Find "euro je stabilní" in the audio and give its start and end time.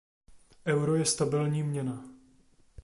0.65-1.63